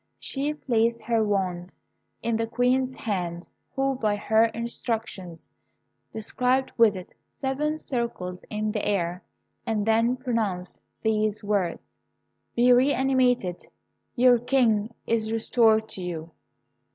[0.19, 1.73] She placed her wand
[2.23, 5.53] in the Queen's hand, who, by her instructions,
[6.11, 9.21] described with it seven circles in the air,
[9.63, 11.83] and then pronounced these words:
[12.55, 13.67] "Be re animated.
[14.15, 16.31] Your King is restored to you."